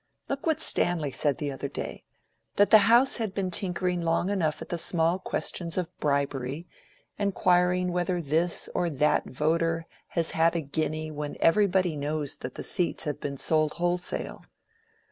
[0.29, 4.79] Look what Stanley said the other day—that the House had been tinkering long enough at
[4.79, 6.67] small questions of bribery,
[7.19, 9.85] inquiring whether this or that voter
[10.17, 14.41] has had a guinea when everybody knows that the seats have been sold wholesale.